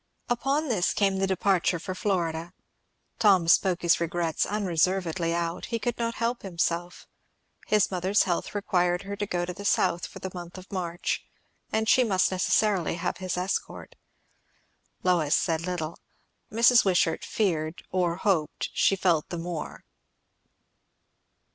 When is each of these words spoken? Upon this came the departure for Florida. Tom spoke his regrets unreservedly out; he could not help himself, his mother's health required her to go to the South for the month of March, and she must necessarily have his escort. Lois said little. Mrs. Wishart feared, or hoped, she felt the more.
Upon 0.29 0.67
this 0.69 0.95
came 0.95 1.17
the 1.17 1.27
departure 1.27 1.77
for 1.77 1.93
Florida. 1.93 2.53
Tom 3.19 3.47
spoke 3.47 3.83
his 3.83 3.99
regrets 3.99 4.47
unreservedly 4.47 5.31
out; 5.31 5.65
he 5.65 5.77
could 5.77 5.95
not 5.99 6.15
help 6.15 6.41
himself, 6.41 7.05
his 7.67 7.91
mother's 7.91 8.23
health 8.23 8.55
required 8.55 9.03
her 9.03 9.15
to 9.15 9.27
go 9.27 9.45
to 9.45 9.53
the 9.53 9.63
South 9.63 10.07
for 10.07 10.17
the 10.17 10.31
month 10.33 10.57
of 10.57 10.71
March, 10.71 11.23
and 11.71 11.87
she 11.87 12.03
must 12.03 12.31
necessarily 12.31 12.95
have 12.95 13.17
his 13.17 13.37
escort. 13.37 13.95
Lois 15.03 15.35
said 15.35 15.67
little. 15.67 15.99
Mrs. 16.51 16.83
Wishart 16.83 17.23
feared, 17.23 17.83
or 17.91 18.15
hoped, 18.15 18.69
she 18.73 18.95
felt 18.95 19.29
the 19.29 19.37
more. 19.37 19.85